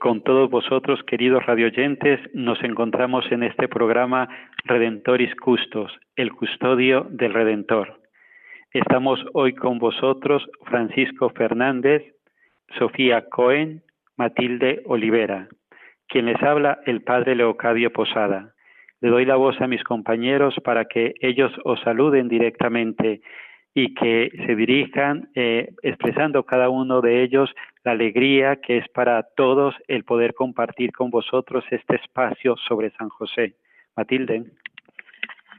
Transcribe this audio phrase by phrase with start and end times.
[0.00, 4.30] con todos vosotros, queridos radioyentes, nos encontramos en este programa
[4.64, 8.00] Redentoris Custos, el custodio del Redentor.
[8.72, 12.02] Estamos hoy con vosotros Francisco Fernández,
[12.78, 13.82] Sofía Cohen,
[14.16, 15.48] Matilde Olivera.
[16.08, 18.54] Quien les habla, el Padre Leocadio Posada.
[19.02, 23.20] Le doy la voz a mis compañeros para que ellos os saluden directamente
[23.74, 27.50] y que se dirijan eh, expresando cada uno de ellos
[27.84, 33.08] la alegría que es para todos el poder compartir con vosotros este espacio sobre San
[33.08, 33.54] José.
[33.96, 34.44] Matilde.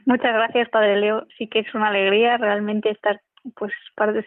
[0.04, 1.26] Muchas gracias, Padre Leo.
[1.38, 3.20] Sí que es una alegría realmente estar,
[3.56, 3.72] pues,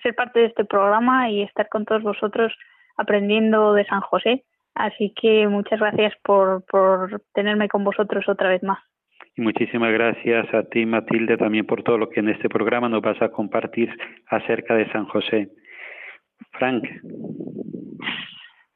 [0.01, 2.53] ser parte de este programa y estar con todos vosotros
[2.97, 4.43] aprendiendo de San José.
[4.73, 8.79] Así que muchas gracias por, por tenerme con vosotros otra vez más.
[9.37, 13.01] Y muchísimas gracias a ti, Matilde, también por todo lo que en este programa nos
[13.01, 13.89] vas a compartir
[14.27, 15.49] acerca de San José.
[16.51, 16.85] Frank.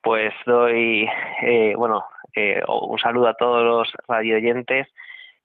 [0.02, 1.08] Pues doy,
[1.44, 2.04] eh, bueno,
[2.36, 4.88] eh, un saludo a todos los radioyentes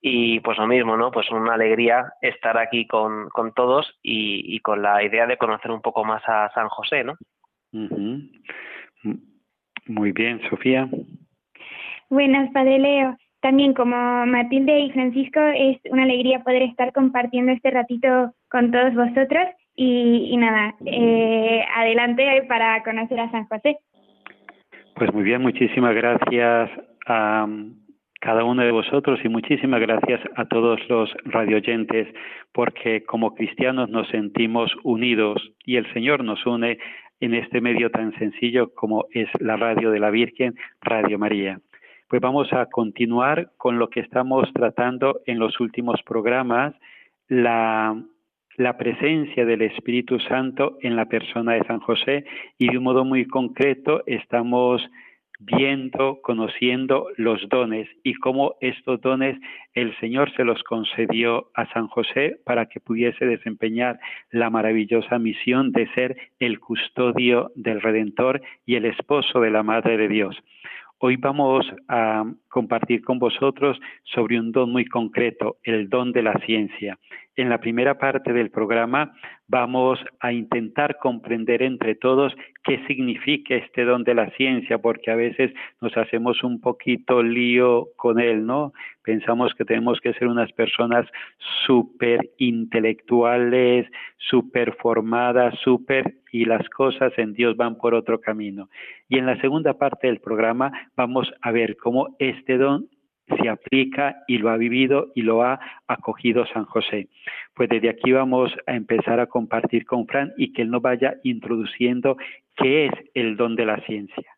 [0.01, 1.11] y pues lo mismo, ¿no?
[1.11, 5.71] Pues una alegría estar aquí con, con todos y, y con la idea de conocer
[5.71, 7.15] un poco más a San José, ¿no?
[9.87, 10.87] Muy bien, Sofía.
[12.09, 13.17] Buenas, Padre Leo.
[13.45, 18.95] También como Matilde y Francisco, es una alegría poder estar compartiendo este ratito con todos
[18.95, 19.45] vosotros.
[19.75, 23.77] Y, nada, eh, adelante para conocer a San José.
[24.95, 26.71] Pues muy bien, muchísimas gracias
[27.05, 27.75] a um,
[28.19, 32.07] cada uno de vosotros y muchísimas gracias a todos los radioyentes,
[32.51, 36.79] porque como cristianos nos sentimos unidos y el Señor nos une
[37.19, 41.59] en este medio tan sencillo como es la radio de la Virgen, Radio María.
[42.07, 46.75] Pues vamos a continuar con lo que estamos tratando en los últimos programas,
[47.27, 47.95] la,
[48.77, 52.25] presencia del Espíritu Santo en la persona de San José
[52.59, 54.87] y de un modo muy concreto estamos
[55.39, 59.39] viendo, conociendo los dones y cómo estos dones
[59.73, 63.99] el Señor se los concedió a San José para que pudiese desempeñar
[64.29, 69.97] la maravillosa misión de ser el custodio del Redentor y el esposo de la Madre
[69.97, 70.37] de Dios.
[71.07, 76.33] Hoy vamos a compartir con vosotros sobre un don muy concreto, el don de la
[76.47, 76.97] ciencia.
[77.37, 79.13] En la primera parte del programa
[79.47, 85.15] vamos a intentar comprender entre todos qué significa este don de la ciencia, porque a
[85.15, 85.51] veces
[85.81, 88.71] nos hacemos un poquito lío con él, ¿no?
[89.03, 91.05] Pensamos que tenemos que ser unas personas
[91.65, 93.85] súper intelectuales,
[94.17, 98.69] súper formadas, súper, y las cosas en Dios van por otro camino.
[99.09, 102.87] Y en la segunda parte del programa vamos a ver cómo este don
[103.27, 107.07] se aplica y lo ha vivido y lo ha acogido San José.
[107.53, 111.15] Pues desde aquí vamos a empezar a compartir con Fran y que él nos vaya
[111.23, 112.17] introduciendo
[112.55, 114.35] qué es el don de la ciencia.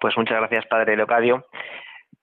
[0.00, 1.44] Pues muchas gracias, Padre Leocadio.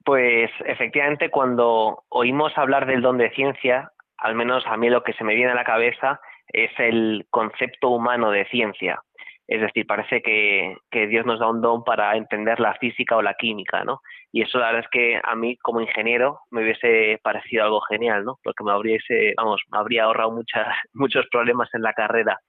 [0.03, 5.13] Pues efectivamente, cuando oímos hablar del don de ciencia, al menos a mí lo que
[5.13, 9.01] se me viene a la cabeza es el concepto humano de ciencia.
[9.47, 10.75] Es decir, parece que,
[11.07, 14.01] Dios nos da un don para entender la física o la química, ¿no?
[14.31, 18.25] Y eso la verdad es que a mí como ingeniero me hubiese parecido algo genial,
[18.25, 18.39] ¿no?
[18.43, 18.97] Porque me habría,
[19.37, 22.39] vamos, me habría ahorrado muchas, muchos problemas en la carrera.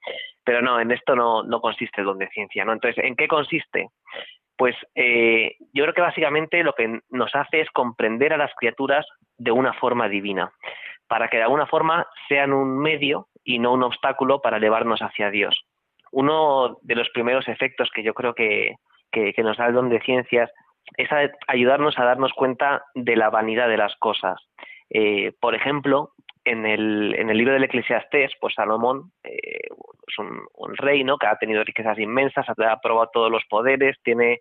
[0.45, 2.73] Pero no, en esto no, no consiste el don de ciencia, ¿no?
[2.73, 3.89] Entonces, ¿en qué consiste?
[4.57, 9.07] Pues eh, yo creo que básicamente lo que nos hace es comprender a las criaturas
[9.37, 10.51] de una forma divina,
[11.09, 15.31] para que de alguna forma sean un medio y no un obstáculo para elevarnos hacia
[15.31, 15.67] Dios.
[16.17, 18.77] Uno de los primeros efectos que yo creo que,
[19.37, 20.51] nos da el don de ciencias
[20.97, 21.11] es
[21.47, 24.41] ayudarnos a darnos cuenta de la vanidad de las cosas.
[24.89, 29.69] Eh, por ejemplo, en el, en el libro del Eclesiastés, pues Salomón eh,
[30.09, 31.19] es un, rey ¿no?
[31.19, 34.41] que ha tenido riquezas inmensas, ha probado todos los poderes, tiene,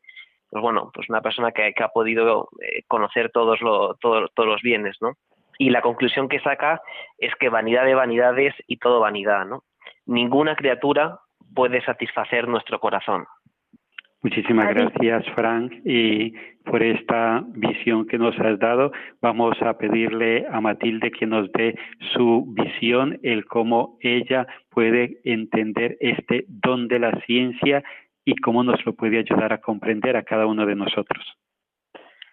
[0.49, 3.59] pues bueno, pues una persona que, que ha podido eh, conocer todos,
[3.99, 5.11] todos los bienes, ¿no?
[5.57, 6.81] Y la conclusión que saca
[7.17, 9.63] es que vanidad de vanidades y todo vanidad, ¿no?
[10.05, 11.19] Ninguna criatura
[11.55, 13.25] puede satisfacer nuestro corazón.
[14.25, 16.33] Muchísimas gracias, Frank, y
[16.65, 18.91] por esta visión que nos has dado.
[19.21, 21.77] Vamos a pedirle a Matilde que nos dé
[22.13, 27.83] su visión, el cómo ella puede entender este don de la ciencia
[28.25, 31.23] y cómo nos lo puede ayudar a comprender a cada uno de nosotros.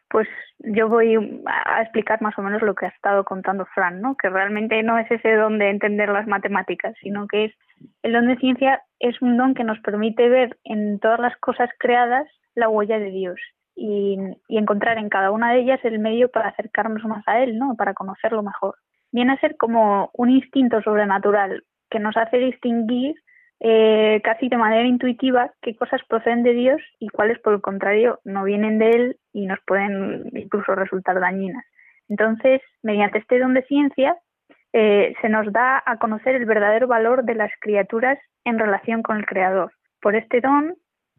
[0.09, 0.29] Pues
[0.61, 1.15] yo voy
[1.45, 4.17] a explicar más o menos lo que ha estado contando Fran, ¿no?
[4.17, 7.55] Que realmente no es ese don de entender las matemáticas, sino que es
[8.03, 11.71] el don de ciencia es un don que nos permite ver en todas las cosas
[11.79, 13.41] creadas la huella de Dios
[13.75, 14.19] y,
[14.49, 17.75] encontrar en cada una de ellas el medio para acercarnos más a Él, ¿no?
[17.77, 18.77] Para conocerlo mejor.
[19.11, 23.15] Viene a ser como un instinto sobrenatural que nos hace distinguir
[23.61, 28.21] eh, casi de manera intuitiva qué cosas proceden de Dios y cuáles, por el contrario,
[28.25, 31.65] no vienen de Él y nos pueden incluso resultar dañinas.
[32.09, 34.17] Entonces, mediante este don de ciencia,
[34.73, 39.19] eh, se nos da a conocer el verdadero valor de las criaturas en relación con
[39.19, 39.73] el Creador.
[40.01, 40.75] Por este don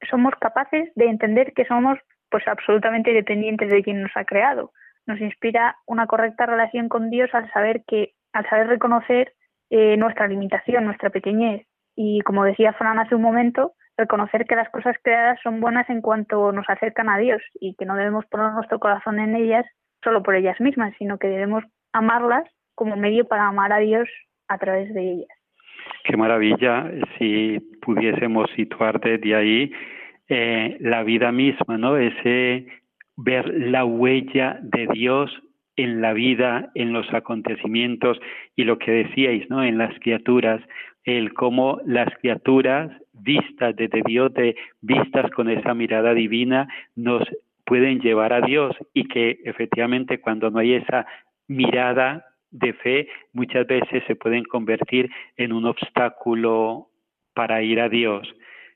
[0.10, 4.72] somos capaces de entender que somos pues absolutamente dependientes de quien nos ha creado.
[5.06, 9.34] Nos inspira una correcta relación con Dios al saber que, al saber reconocer
[9.70, 11.68] eh, nuestra limitación, nuestra pequeñez.
[11.96, 16.02] Y como decía Fran hace un momento, reconocer que las cosas creadas son buenas en
[16.02, 19.66] cuanto nos acercan a Dios y que no debemos poner nuestro corazón en ellas
[20.04, 22.44] solo por ellas mismas, sino que debemos amarlas
[22.84, 24.10] como medio para amar a Dios
[24.50, 25.38] a través de ellas.
[26.04, 29.72] Qué maravilla si pudiésemos situar desde ahí
[30.28, 31.96] eh, la vida misma, ¿no?
[31.96, 32.68] Ese
[33.16, 35.32] ver la huella de Dios
[35.78, 38.20] en la vida, en los acontecimientos
[38.58, 39.64] y lo que decíais, ¿no?
[39.64, 40.62] En las criaturas,
[41.06, 44.34] el cómo las criaturas vistas desde Dios,
[44.82, 47.24] vistas con esa mirada divina, nos
[47.66, 51.06] pueden llevar a Dios y que efectivamente cuando no hay esa
[51.48, 56.88] mirada de fe muchas veces se pueden convertir en un obstáculo
[57.34, 58.34] para ir a Dios.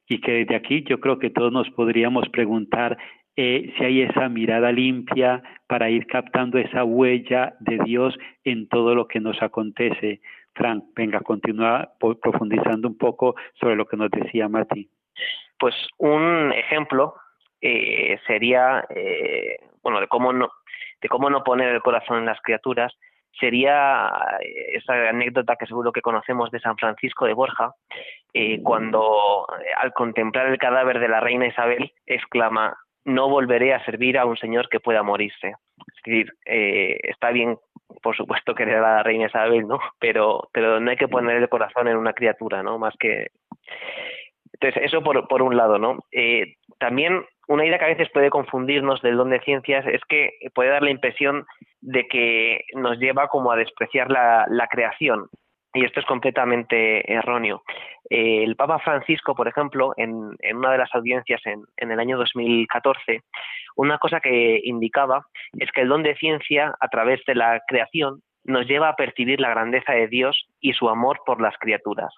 [0.09, 2.97] Y que desde aquí yo creo que todos nos podríamos preguntar
[3.35, 8.95] eh, si hay esa mirada limpia para ir captando esa huella de Dios en todo
[8.95, 10.21] lo que nos acontece.
[10.55, 14.89] Frank, venga, continúa profundizando un poco sobre lo que nos decía Mati.
[15.59, 17.13] Pues un ejemplo
[17.61, 20.49] eh, sería, eh, bueno, de cómo no,
[20.99, 22.91] de cómo no poner el corazón en las criaturas
[23.39, 24.09] sería
[24.41, 27.73] eh, esa anécdota que seguro que conocemos de San Francisco de Borja,
[28.33, 33.83] eh, cuando eh, al contemplar el cadáver de la reina Isabel exclama, no volveré a
[33.85, 35.55] servir a un señor que pueda morirse.
[35.77, 37.57] Es decir, está bien,
[38.01, 39.79] por supuesto, querer a la reina Isabel, ¿no?
[39.99, 42.77] Pero, pero no hay que poner el corazón en una criatura, ¿no?
[42.77, 43.27] Más que...
[44.51, 45.99] Entonces, eso por, por un lado, ¿no?
[46.79, 50.69] también una idea que a veces puede confundirnos del don de ciencias es que puede
[50.69, 51.45] dar la impresión
[51.81, 55.27] de que nos lleva como a despreciar la, creación.
[55.73, 57.63] Y esto es completamente erróneo.
[58.09, 62.17] Eh, el Papa Francisco, por ejemplo, en, una de las audiencias en, en, el año
[62.17, 63.21] 2014,
[63.75, 65.25] una cosa que indicaba
[65.57, 69.39] es que el don de ciencia, a través de la creación, nos lleva a percibir
[69.39, 72.13] la grandeza de Dios y su amor por las criaturas.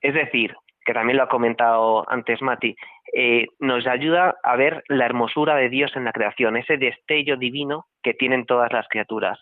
[0.00, 0.54] Es decir,
[0.86, 2.76] que también lo ha comentado antes Mati,
[3.12, 7.86] eh, nos ayuda a ver la hermosura de Dios en la creación, ese destello divino
[8.02, 9.38] que tienen todas las criaturas.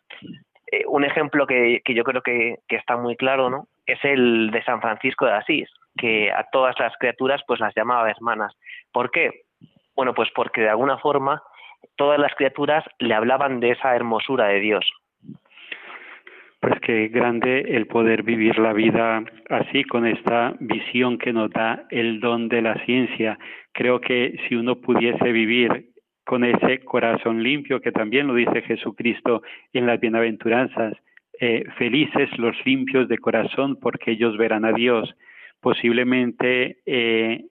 [0.73, 3.69] Eh, un ejemplo que, yo creo que, está muy claro, ¿no?
[3.87, 8.11] Es el de San Francisco de Asís, que a todas las criaturas pues las llamaba
[8.11, 8.55] hermanas.
[8.91, 9.43] ¿Por qué?
[9.95, 11.43] Bueno, pues porque de alguna forma
[11.97, 14.91] todas las criaturas le hablaban de esa hermosura de Dios.
[16.65, 21.85] Pues qué grande el poder vivir la vida así, con esta visión que nos da
[21.91, 23.39] el don de la ciencia.
[23.73, 25.91] Creo que si uno pudiese vivir
[26.25, 29.43] con ese corazón limpio, que también lo dice Jesucristo
[29.75, 30.95] en las bienaventuranzas,
[31.39, 35.15] eh, felices los limpios de corazón porque ellos verán a Dios.
[35.61, 37.45] Posiblemente eh,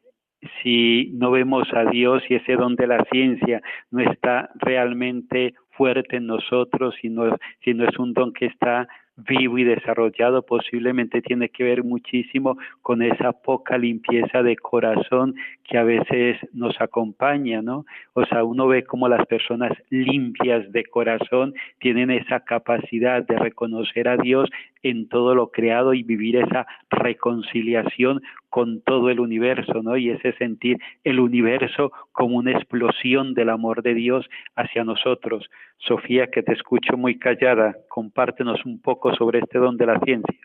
[0.64, 6.18] si no vemos a Dios y ese don de la ciencia no está realmente fuerte
[6.18, 11.22] en nosotros, si no, si no es un don que está vivo y desarrollado posiblemente
[11.22, 17.62] tiene que ver muchísimo con esa poca limpieza de corazón que a veces nos acompaña,
[17.62, 17.86] ¿no?
[18.14, 24.08] O sea, uno ve como las personas limpias de corazón tienen esa capacidad de reconocer
[24.08, 24.50] a Dios
[24.84, 29.98] en todo lo creado y vivir esa reconciliación con todo el universo, ¿no?
[29.98, 35.50] Y ese sentir el universo como una explosión del amor de Dios hacia nosotros.
[35.78, 40.40] Sofía, que te escucho muy callada, compártenos un poco sobre este don de la ciencia.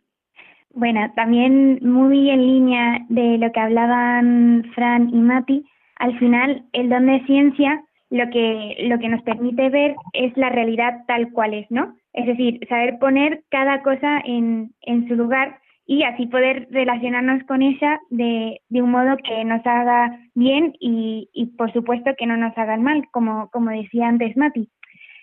[0.74, 5.64] Bueno, también muy en línea de lo que hablaban Fran y Mati,
[5.96, 10.48] al final el don de ciencia lo que, lo que nos permite ver es la
[10.48, 11.94] realidad tal cual es, ¿no?
[12.12, 17.62] Es decir, saber poner cada cosa en, en su lugar y así poder relacionarnos con
[17.62, 22.36] ella de, de un modo que nos haga bien y, y, por supuesto que no
[22.36, 24.68] nos haga mal, como, como decía antes Mati.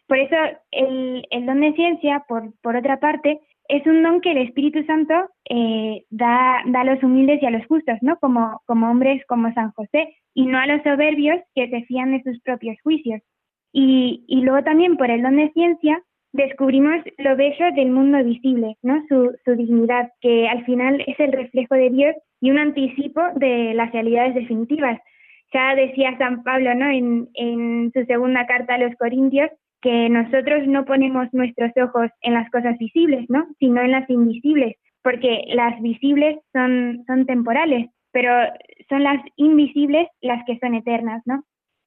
[0.08, 0.36] Por eso
[0.72, 4.84] el, el don de ciencia, por, por otra parte, es un don que el Espíritu
[4.86, 5.14] Santo
[5.50, 8.18] eh, da, da, a los humildes y a los justos, ¿no?
[8.20, 12.24] Como, como hombres como San José, y no a los soberbios que se fían de
[12.24, 13.22] sus propios juicios.
[13.72, 18.76] Y, y luego también por el don de ciencia descubrimos lo bello del mundo visible,
[18.84, 19.04] ¿no?
[19.08, 23.74] Su, su dignidad, que al final es el reflejo de Dios y un anticipo de
[23.74, 25.00] las realidades definitivas.
[25.54, 26.90] Ya decía San Pablo, ¿no?
[26.90, 29.50] En, en su segunda carta a los Corintios,
[29.86, 33.46] que nosotros no ponemos nuestros ojos en las cosas visibles, ¿no?
[33.60, 38.32] Sino en las invisibles, porque las visibles son, temporales, pero
[38.90, 41.44] son las invisibles las que son eternas, ¿no?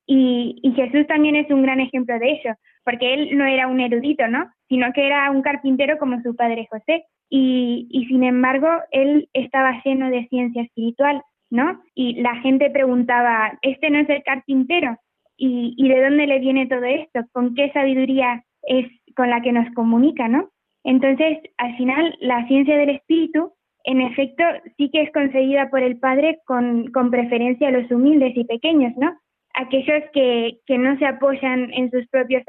[0.07, 3.81] Y, y, Jesús también es un gran ejemplo de ello, porque él no era un
[3.81, 4.49] erudito, ¿no?
[4.69, 7.05] Sino que era un carpintero como su padre José.
[7.29, 11.83] Y, y sin embargo, él estaba lleno de ciencia espiritual, ¿no?
[11.97, 14.97] Y la gente preguntaba, ¿este no es el carpintero?
[15.39, 19.73] Y, de dónde le viene todo esto, con qué sabiduría es con la que nos
[19.75, 20.51] comunica, ¿no?
[20.85, 23.53] Entonces, al final, la ciencia del espíritu,
[23.85, 24.43] en efecto,
[24.77, 28.93] sí que es concedida por el Padre con, con preferencia a los humildes y pequeños,
[28.97, 29.17] ¿no?
[29.55, 32.43] Aquellos que, que no se apoyan en sus propios,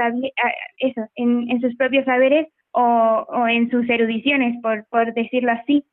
[0.79, 5.86] eso, en, en sus propios saberes o, o en sus erudiciones, por, por decirlo así.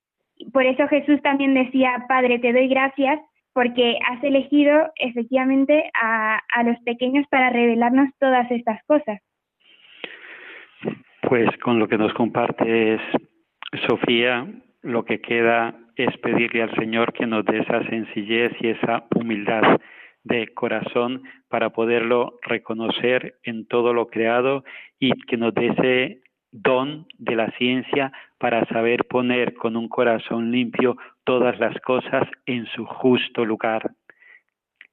[0.52, 3.20] Por eso Jesús también decía, Padre, te doy gracias
[3.56, 9.18] porque has elegido efectivamente a, a los pequeños para revelarnos todas estas cosas.
[11.22, 13.00] Pues con lo que nos compartes,
[13.88, 14.46] Sofía,
[14.82, 19.80] lo que queda es pedirle al Señor que nos dé esa sencillez y esa humildad
[20.22, 24.64] de corazón para poderlo reconocer en todo lo creado
[24.98, 26.20] y que nos dé ese
[26.52, 32.66] don de la ciencia para saber poner con un corazón limpio todas las cosas en
[32.66, 33.90] su justo lugar.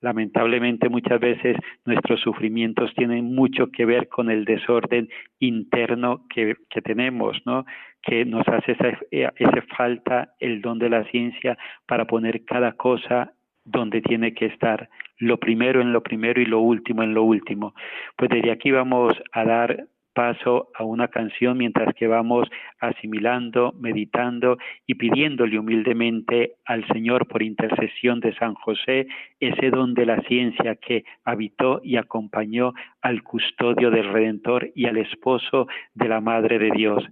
[0.01, 1.55] Lamentablemente muchas veces
[1.85, 5.07] nuestros sufrimientos tienen mucho que ver con el desorden
[5.39, 7.65] interno que, tenemos, ¿no?
[8.01, 13.31] que nos hace esa falta el don de la ciencia para poner cada cosa
[13.63, 17.73] donde tiene que estar, lo primero en lo primero y lo último en lo último.
[18.17, 22.47] Pues desde aquí vamos a dar paso a una canción mientras que vamos
[22.79, 29.07] asimilando, meditando y pidiéndole humildemente al Señor por intercesión de San José
[29.39, 34.97] ese don de la ciencia que habitó y acompañó al custodio del Redentor y al
[34.97, 37.03] esposo de la Madre de Dios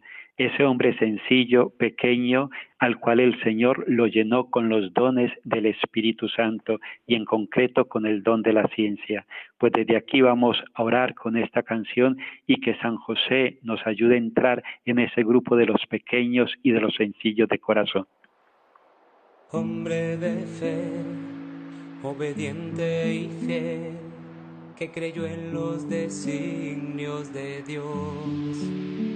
[0.46, 6.28] ese hombre sencillo, pequeño, al cual el Señor lo llenó con los dones del Espíritu
[6.30, 9.26] Santo y en concreto con el don de la ciencia.
[9.58, 12.18] Pues desde aquí vamos a orar con esta canción
[12.48, 16.72] y que San José nos ayude a entrar en ese grupo de los pequeños y
[16.72, 18.08] de los sencillos de corazón.
[19.52, 20.90] Hombre de fe,
[22.04, 23.98] obediente y fiel,
[24.76, 29.11] que creyó en los designios de Dios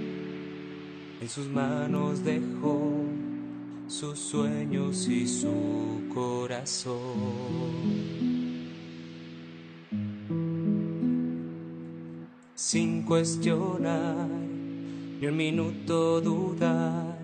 [1.20, 3.04] en sus manos dejó
[3.88, 6.96] sus sueños y su corazón.
[12.54, 17.18] Sin cuestionar ni un minuto dudar,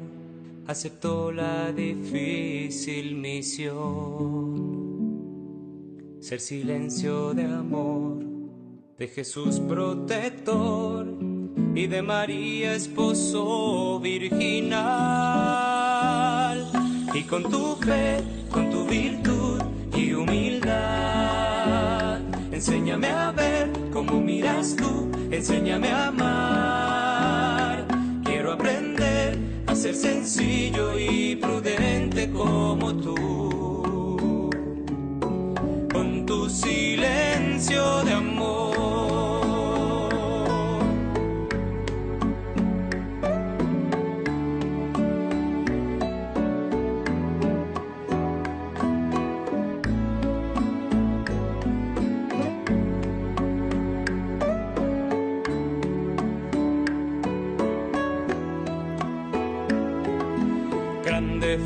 [0.67, 4.73] aceptó la difícil misión.
[6.21, 8.25] Ser silencio de amor
[8.97, 11.32] de Jesús protector
[11.75, 14.81] y de María esposo virginal.
[17.14, 19.62] Y con tu fe, con tu virtud
[19.97, 20.73] y humildad,
[22.52, 27.87] enséñame a ver cómo miras tú, enséñame a amar.
[28.25, 33.33] Quiero aprender a ser sencillo y prudente como tú.
[38.12, 38.42] gran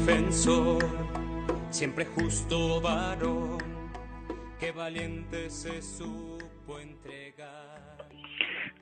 [0.07, 0.85] defensor,
[1.71, 2.81] siempre justo
[4.61, 5.49] que valiente.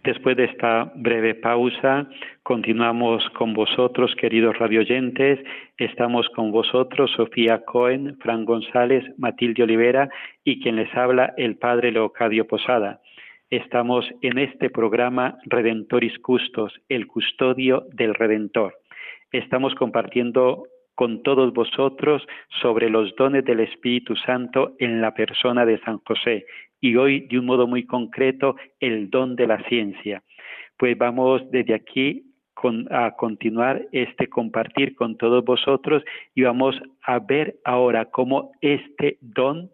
[0.05, 2.07] Después de esta breve pausa,
[2.43, 5.41] continuamos con vosotros, queridos radioyentes.
[5.79, 10.11] Estamos con vosotros, Sofía Cohen, Fran González, Matilde Olivera
[10.45, 13.01] y quien les habla, el Padre Leocadio Posada.
[13.49, 18.75] Estamos en este programa Redentoris Custos, el custodio del Redentor.
[19.33, 20.65] Estamos compartiendo
[20.95, 22.27] con todos vosotros
[22.61, 26.47] sobre los dones del Espíritu Santo en la persona de San José
[26.81, 30.23] y hoy de un modo muy concreto el don de la ciencia.
[30.77, 32.31] Pues vamos desde aquí
[32.91, 36.03] a continuar este compartir con todos vosotros
[36.35, 39.71] y vamos a ver ahora cómo este don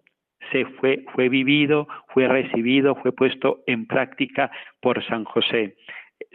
[0.51, 4.51] se fue, fue vivido, fue recibido, fue puesto en práctica
[4.81, 5.77] por San José.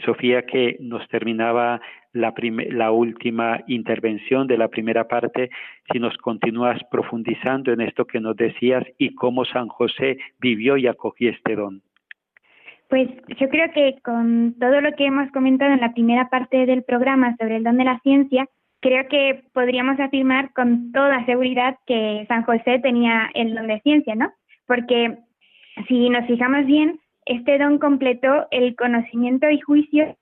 [0.03, 1.81] Sofía, que nos terminaba
[2.13, 5.49] la, última intervención de la primera parte,
[5.91, 10.87] si nos continúas profundizando en esto que nos decías y cómo San José vivió y
[10.87, 11.81] acogió este don.
[12.89, 13.09] Pues
[13.39, 17.35] yo creo que con todo lo que hemos comentado en la primera parte del programa
[17.37, 18.47] sobre el don de la ciencia,
[18.79, 24.15] creo que podríamos afirmar con toda seguridad que San José tenía el don de ciencia,
[24.15, 24.31] ¿no?
[24.67, 25.17] Porque
[25.87, 30.15] si nos fijamos bien, este don completó el conocimiento y juicio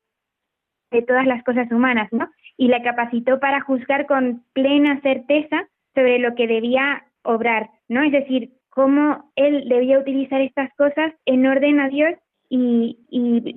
[0.91, 2.29] de todas las cosas humanas, ¿no?
[2.57, 8.03] Y le capacitó para juzgar con plena certeza sobre lo que debía obrar, ¿no?
[8.03, 12.13] Es decir, cómo él debía utilizar estas cosas en orden a Dios
[12.49, 12.97] y,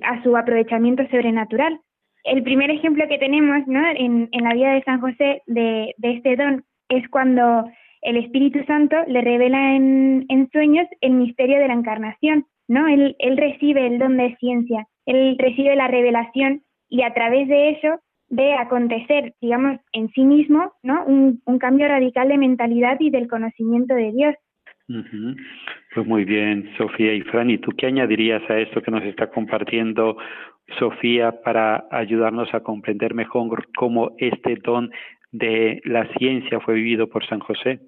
[0.03, 1.79] a su aprovechamiento sobrenatural.
[2.23, 3.79] El primer ejemplo que tenemos ¿no?
[3.89, 7.69] en, en la vida de San José de, de este don es cuando
[8.01, 12.87] el Espíritu Santo le revela en, en sueños el misterio de la encarnación, ¿no?
[12.87, 17.99] Él, recibe el don de ciencia, él recibe la revelación y a través de eso
[18.29, 21.05] ve acontecer, digamos, en sí mismo, ¿no?
[21.05, 24.35] Un, un cambio radical de mentalidad y del conocimiento de Dios.
[25.93, 29.29] Pues muy bien, Sofía y Fran, ¿y tú qué añadirías a esto que nos está
[29.29, 30.17] compartiendo
[30.79, 34.91] Sofía para ayudarnos a comprender mejor cómo este don
[35.31, 37.79] de la ciencia fue vivido por San José?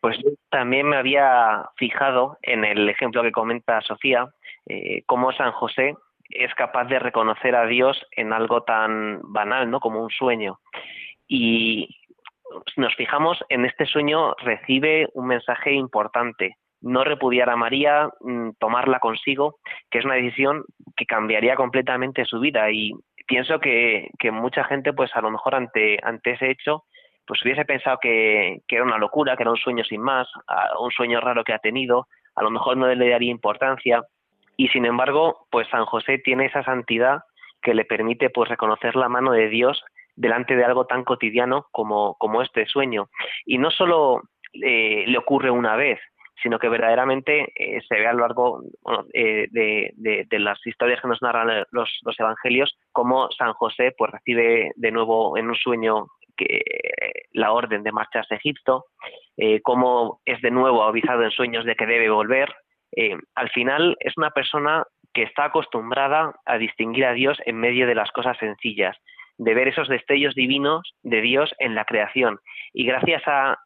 [0.00, 4.28] Pues yo también me había fijado en el ejemplo que comenta Sofía,
[4.66, 5.94] eh, cómo San José
[6.30, 9.80] es capaz de reconocer a Dios en algo tan banal, ¿no?
[9.80, 10.58] Como un sueño.
[11.26, 11.88] Y
[12.76, 16.56] nos fijamos en este sueño recibe un mensaje importante.
[16.80, 19.58] No repudiar a María, mm, tomarla consigo,
[19.90, 20.64] que es una decisión
[20.96, 22.70] que cambiaría completamente su vida.
[22.70, 22.92] Y
[23.26, 26.84] pienso que, que mucha gente, pues a lo mejor ante, ante ese hecho,
[27.26, 30.28] pues hubiese pensado que, que, era una locura, que era un sueño sin más,
[30.78, 34.02] un sueño raro que ha tenido, a lo mejor no le daría importancia,
[34.56, 37.22] y sin embargo, pues San José tiene esa santidad
[37.62, 39.82] que le permite pues reconocer la mano de Dios
[40.16, 43.08] delante de algo tan cotidiano como, como este sueño.
[43.44, 45.98] Y no solo eh, le ocurre una vez,
[46.42, 48.62] sino que verdaderamente eh, se ve a lo largo
[49.12, 54.10] eh, de, de, las historias que nos narran los, los, evangelios, cómo San José pues
[54.12, 56.06] recibe de nuevo en un sueño
[56.36, 56.60] que,
[57.34, 58.86] la orden de marcharse a Egipto,
[59.36, 62.54] eh, cómo es de nuevo avisado en sueños de que debe volver,
[62.96, 67.86] eh, al final es una persona que está acostumbrada a distinguir a Dios en medio
[67.86, 68.96] de las cosas sencillas,
[69.36, 72.38] de ver esos destellos divinos de Dios en la creación.
[72.72, 73.56] Y gracias a,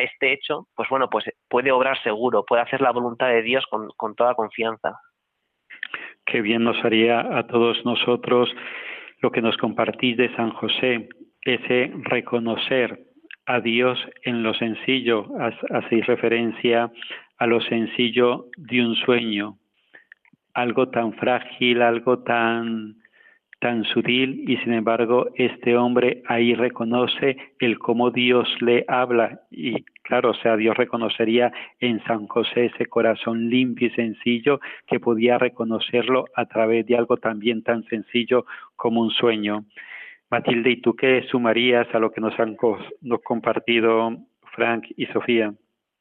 [0.00, 3.88] este hecho, pues bueno, pues puede obrar seguro, puede hacer la voluntad de Dios con,
[3.96, 4.98] con toda confianza.
[6.26, 8.54] Qué bien nos haría a todos nosotros
[9.20, 11.08] lo que nos compartís de San José,
[11.44, 13.00] ese reconocer
[13.46, 15.26] a Dios en lo sencillo,
[15.70, 16.90] hacéis referencia
[17.38, 19.56] a lo sencillo de un sueño,
[20.54, 22.96] algo tan frágil, algo tan
[23.60, 29.84] tan sutil y sin embargo este hombre ahí reconoce el cómo Dios le habla y
[30.10, 35.38] claro, o sea, Dios reconocería en San José ese corazón limpio y sencillo que podía
[35.38, 39.66] reconocerlo a través de algo también tan sencillo como un sueño.
[40.30, 42.56] Matilde, ¿y tú qué sumarías a lo que nos han
[43.00, 44.16] nos compartido
[44.54, 45.52] Frank y Sofía?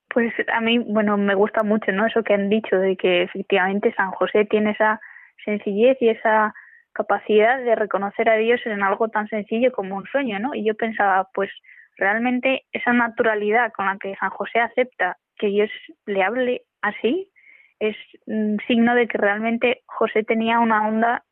[0.10, 2.06] Pues a mí, bueno, me gusta mucho, ¿no?
[2.06, 5.00] Eso que han dicho de que efectivamente San José tiene esa
[5.46, 6.54] sencillez y esa
[6.94, 10.54] capacidad de reconocer a Dios en algo tan sencillo como un sueño, ¿no?
[10.54, 11.50] Y yo pensaba, pues
[11.98, 15.70] realmente esa naturalidad con la que San José acepta que Dios
[16.06, 17.32] le hable así
[17.80, 21.24] es un signo de que realmente José tenía una onda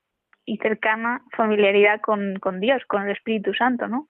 [0.47, 4.07] y cercana familiaridad con, con Dios, con el Espíritu Santo, ¿no?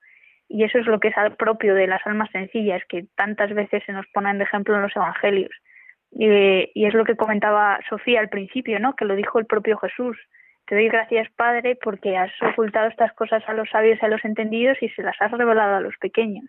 [0.47, 3.91] Y eso es lo que es propio de las almas sencillas, que tantas veces se
[3.91, 5.51] nos ponen de ejemplo en los evangelios.
[6.11, 6.27] Y,
[6.73, 8.95] y, es lo que comentaba Sofía al principio, ¿no?
[8.95, 10.15] Que lo dijo el propio Jesús.
[10.67, 14.23] te doy gracias, Padre, porque has ocultado estas cosas a los sabios y a los
[14.23, 16.45] entendidos y se las has revelado a los pequeños.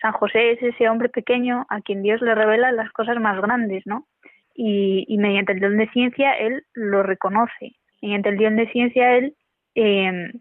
[0.00, 3.86] San José es ese hombre pequeño a quien Dios le revela las cosas más grandes,
[3.86, 4.06] ¿no?
[4.54, 7.76] Y, y mediante el don de ciencia él lo reconoce.
[8.12, 9.34] El don de ciencia él
[9.74, 10.32] eh,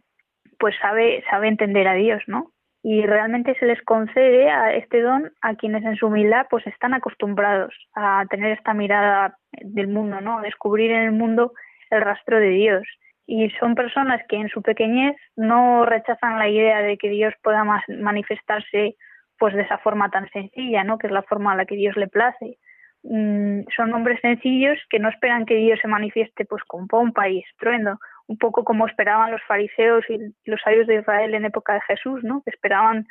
[0.59, 2.51] pues sabe, sabe entender a Dios, ¿no?
[2.83, 6.93] Y realmente se les concede a este don a quienes en su humildad pues están
[6.93, 10.37] acostumbrados a tener esta mirada del mundo, ¿no?
[10.37, 11.53] A descubrir en el mundo
[11.89, 12.83] el rastro de Dios.
[13.27, 17.65] Y son personas que en su pequeñez no rechazan la idea de que Dios pueda
[17.87, 18.95] manifestarse
[19.39, 20.97] pues de esa forma tan sencilla, ¿no?
[20.99, 22.59] Que es la forma a la que Dios le place.
[23.07, 27.39] Mm, son hombres sencillos que no esperan que Dios se manifieste pues con pompa y
[27.39, 31.81] estruendo, un poco como esperaban los fariseos y los sabios de Israel en época de
[31.81, 32.41] Jesús, ¿no?
[32.43, 33.05] Que esperaban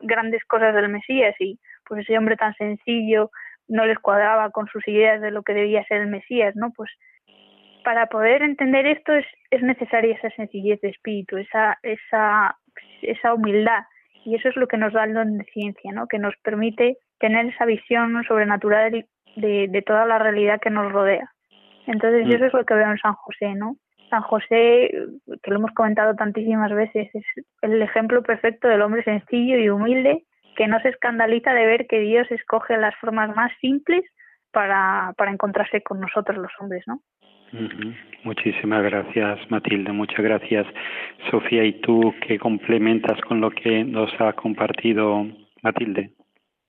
[0.00, 3.30] grandes cosas del Mesías y pues ese hombre tan sencillo
[3.68, 6.72] no les cuadraba con sus ideas de lo que debía ser el Mesías, ¿no?
[6.72, 6.90] Pues
[7.84, 12.56] para poder entender esto es, es necesaria esa sencillez de espíritu, esa, esa,
[13.02, 13.84] esa humildad
[14.24, 16.08] y eso es lo que nos da el don de ciencia, ¿no?
[16.08, 21.30] Que nos permite tener esa visión sobrenatural de, de toda la realidad que nos rodea.
[21.86, 22.32] Entonces, mm.
[22.32, 23.76] eso es lo que veo en San José, ¿no?
[24.10, 24.90] San José,
[25.42, 27.24] que lo hemos comentado tantísimas veces, es
[27.62, 30.24] el ejemplo perfecto del hombre sencillo y humilde
[30.56, 34.02] que no se escandaliza de ver que Dios escoge las formas más simples
[34.50, 37.00] para, para encontrarse con nosotros los hombres, ¿no?
[38.24, 39.92] Muchísimas gracias, Matilde.
[39.92, 40.66] Muchas gracias,
[41.30, 41.64] Sofía.
[41.64, 45.26] ¿Y tú qué complementas con lo que nos ha compartido
[45.62, 46.10] Matilde?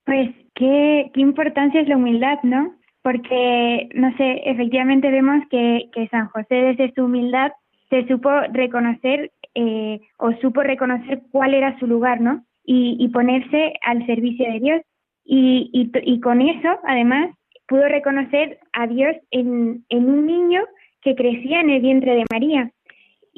[0.09, 2.79] Pues qué, qué importancia es la humildad, ¿no?
[3.01, 7.51] porque, no sé, efectivamente vemos que, que San José desde su humildad
[7.89, 12.45] se supo reconocer eh, o supo reconocer cuál era su lugar, ¿no?
[12.63, 14.81] Y, y ponerse al servicio de Dios.
[15.25, 17.31] Y, y, y, con eso, además,
[17.67, 20.61] pudo reconocer a Dios en, en un niño
[21.01, 22.71] que crecía en el vientre de María.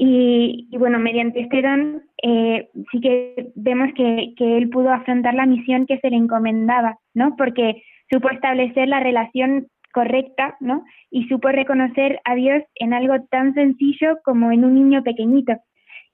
[0.03, 5.35] Y, y bueno, mediante este don eh, sí que vemos que, que él pudo afrontar
[5.35, 7.35] la misión que se le encomendaba, ¿no?
[7.37, 10.83] Porque supo establecer la relación correcta, ¿no?
[11.11, 15.53] Y supo reconocer a Dios en algo tan sencillo como en un niño pequeñito.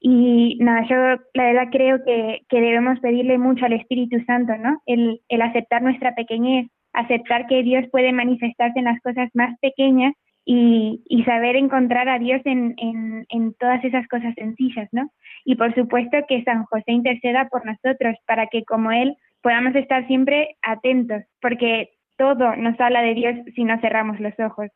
[0.02, 4.82] Y nada, yo la verdad creo que, que debemos pedirle mucho al Espíritu Santo, ¿no?
[4.86, 10.14] El, el aceptar nuestra pequeñez, aceptar que Dios puede manifestarse en las cosas más pequeñas
[10.50, 15.12] y, saber encontrar a Dios en, en, en todas esas cosas sencillas, ¿no?
[15.44, 20.08] Y por supuesto que San José interceda por nosotros para que como Él podamos estar
[20.08, 24.70] siempre atentos, porque todo nos habla de Dios si no cerramos los ojos.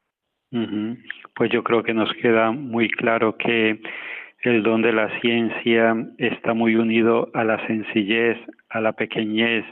[1.35, 3.79] Pues yo creo que nos queda muy claro que
[4.41, 8.37] el don de la ciencia está muy unido a la sencillez,
[8.69, 9.63] a la pequeñez,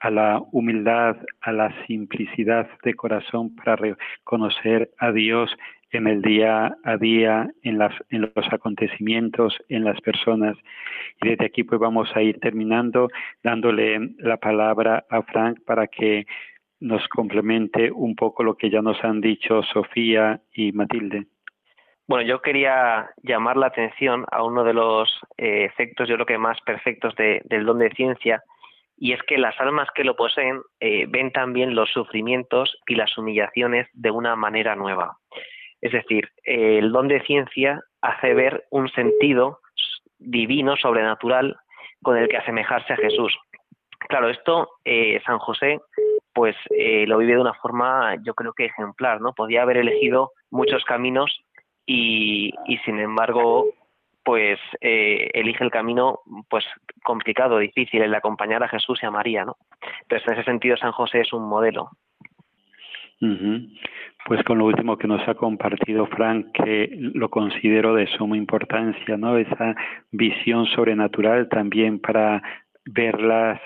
[0.00, 5.50] a la humildad, a la simplicidad de corazón para reconocer a Dios
[5.92, 10.56] en el día a día, en, las, en los acontecimientos, en las personas.
[11.22, 13.08] Y desde aquí pues vamos a ir terminando
[13.42, 16.26] dándole la palabra a Frank para que
[16.80, 21.26] nos complemente un poco lo que ya nos han dicho Sofía y Matilde.
[22.08, 26.38] Bueno, yo quería llamar la atención a uno de los eh, efectos, yo creo que
[26.38, 28.44] más perfectos del don de ciencia,
[28.96, 33.16] y es que las almas que lo poseen eh, ven también los sufrimientos y las
[33.18, 35.18] humillaciones de una manera nueva.
[35.80, 39.60] Es decir, el don de ciencia hace ver un sentido
[40.18, 41.56] divino, sobrenatural,
[42.02, 43.36] con el que asemejarse a Jesús.
[44.08, 45.80] Claro, esto eh, San José
[46.32, 49.32] pues eh, lo vive de una forma yo creo que ejemplar, ¿no?
[49.32, 51.40] Podía haber elegido muchos caminos
[51.86, 53.66] y, y sin embargo
[54.26, 56.18] pues eh, elige el camino
[56.50, 56.64] pues
[57.04, 59.56] complicado, difícil, el de acompañar a Jesús y a María, ¿no?
[60.02, 61.90] Entonces en ese sentido San José es un modelo.
[64.26, 69.16] Pues con lo último que nos ha compartido Frank, que lo considero de suma importancia,
[69.16, 69.38] ¿no?
[69.38, 69.76] Esa
[70.10, 72.42] visión sobrenatural también para
[72.84, 73.60] ver las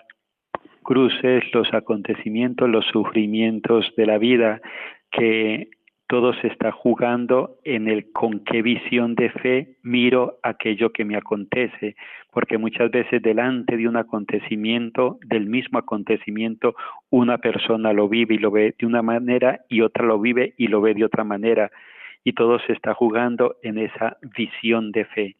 [0.83, 4.61] cruces, los acontecimientos, los sufrimientos de la vida,
[5.11, 5.71] que
[6.11, 11.17] todo se está jugando en el con qué visión de fe miro aquello que me
[11.17, 11.95] acontece,
[12.33, 16.75] porque muchas veces delante de un acontecimiento, del mismo acontecimiento,
[17.11, 20.67] una persona lo vive y lo ve de una manera y otra lo vive y
[20.67, 21.71] lo ve de otra manera,
[22.25, 25.37] y todo se está jugando en esa visión de fe.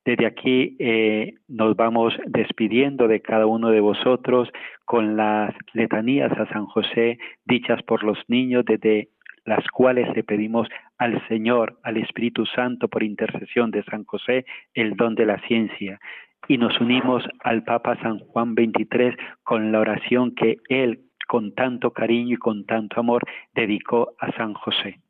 [0.05, 4.49] Desde aquí eh, nos vamos despidiendo de cada uno de vosotros
[4.85, 9.11] con las letanías a San José dichas por los niños desde
[9.45, 14.95] las cuales le pedimos al Señor, al Espíritu Santo, por intercesión de San José, el
[14.95, 16.01] don de la ciencia.
[16.49, 21.93] Y nos unimos al Papa San Juan XXIII con la oración que él, con tanto
[21.93, 23.23] cariño y con tanto amor,
[23.55, 25.01] dedicó a San José.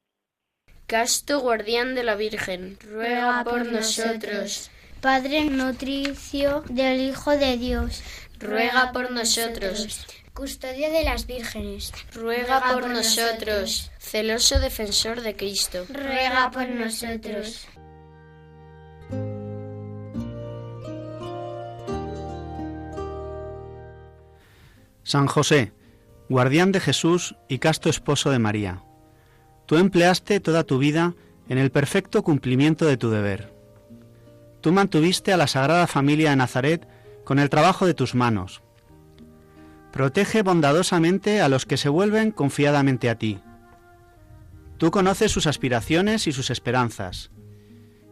[0.86, 4.70] Casto guardián de la Virgen, ruega por nosotros.
[5.00, 8.04] Padre nutricio del Hijo de Dios,
[8.38, 10.21] ruega por nosotros.
[10.34, 13.90] Custodio de las vírgenes, ruega por nosotros.
[13.98, 17.68] Celoso defensor de Cristo, ruega por nosotros.
[25.02, 25.72] San José,
[26.30, 28.82] guardián de Jesús y casto esposo de María,
[29.66, 31.14] tú empleaste toda tu vida
[31.50, 33.52] en el perfecto cumplimiento de tu deber.
[34.62, 36.88] Tú mantuviste a la Sagrada Familia de Nazaret
[37.24, 38.62] con el trabajo de tus manos.
[39.92, 43.40] Protege bondadosamente a los que se vuelven confiadamente a ti.
[44.78, 47.30] Tú conoces sus aspiraciones y sus esperanzas.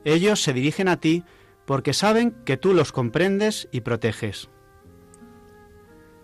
[0.04, 1.24] Ellos se dirigen a ti
[1.64, 4.50] porque saben que tú los comprendes y proteges.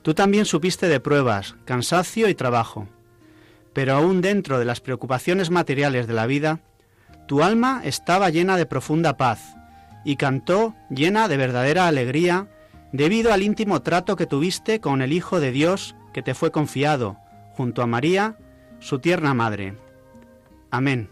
[0.02, 2.88] Tú también supiste de pruebas, cansancio y trabajo,
[3.72, 6.60] pero aún dentro de las preocupaciones materiales de la vida,
[7.26, 9.56] tu alma estaba llena de profunda paz
[10.04, 12.48] y cantó llena de verdadera alegría
[12.96, 17.16] debido al íntimo trato que tuviste con el Hijo de Dios que te fue confiado,
[17.52, 18.36] junto a María,
[18.78, 19.74] su tierna madre.
[20.70, 21.08] Amén.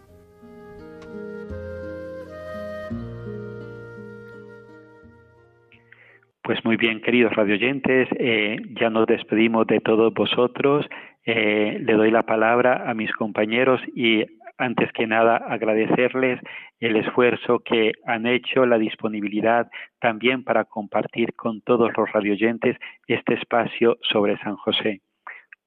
[6.42, 10.84] Pues muy bien, queridos radioyentes, eh, ya nos despedimos de todos vosotros.
[11.24, 14.24] Eh, le doy la palabra a mis compañeros y
[14.58, 16.40] antes que nada agradecerles
[16.80, 19.68] el esfuerzo que han hecho, la disponibilidad
[20.00, 25.00] también para compartir con todos los radioyentes este espacio sobre San José.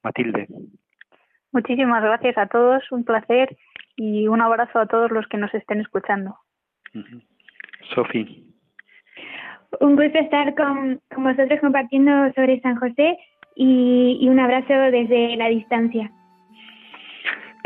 [0.04, 0.47] Matilde.
[1.52, 3.58] Muchísimas gracias a todos, un placer
[3.95, 6.38] y un abrazo a todos los que nos estén escuchando.
[7.93, 8.26] Sofía.
[9.82, 13.17] Un gusto estar con, con, vosotros compartiendo sobre San José
[13.56, 16.12] y, y un abrazo desde la distancia.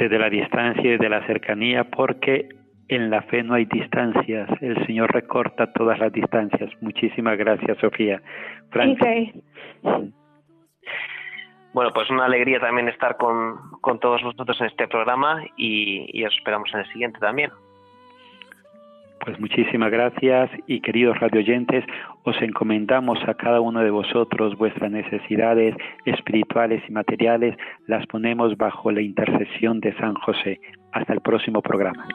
[0.01, 2.49] Desde la distancia y desde la cercanía, porque
[2.87, 4.49] en la fe no hay distancias.
[4.59, 6.71] El Señor recorta todas las distancias.
[6.81, 8.19] Muchísimas gracias, Sofía.
[8.69, 9.43] Okay.
[11.71, 16.25] Bueno, pues una alegría también estar con, con todos vosotros en este programa y, y
[16.25, 17.51] os esperamos en el siguiente también.
[19.23, 21.85] Pues muchísimas gracias y queridos radioyentes,
[22.23, 27.55] os encomendamos a cada uno de vosotros vuestras necesidades espirituales y materiales,
[27.85, 30.59] las ponemos bajo la intercesión de San José.
[30.91, 32.07] Hasta el próximo programa.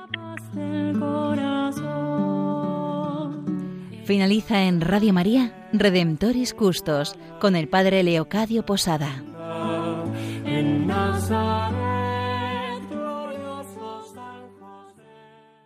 [4.05, 9.23] Finaliza en Radio María, Redemptoris Custos, con el Padre Leocadio Posada.